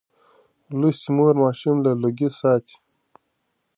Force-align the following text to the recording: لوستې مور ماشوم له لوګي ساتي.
لوستې 0.79 1.09
مور 1.15 1.33
ماشوم 1.41 1.77
له 1.85 1.91
لوګي 2.01 2.29
ساتي. 2.39 2.75